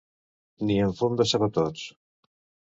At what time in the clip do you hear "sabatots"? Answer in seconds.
1.35-1.87